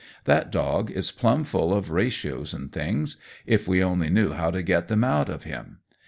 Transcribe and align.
That 0.23 0.51
dog 0.51 0.89
is 0.89 1.11
plumb 1.11 1.43
full 1.43 1.71
of 1.71 1.91
ratios 1.91 2.55
and 2.55 2.71
things, 2.71 3.17
if 3.45 3.67
we 3.67 3.83
only 3.83 4.09
knew 4.09 4.31
how 4.31 4.49
to 4.49 4.63
get 4.63 4.87
them 4.87 5.03
out 5.03 5.29
of 5.29 5.43
him. 5.43 5.77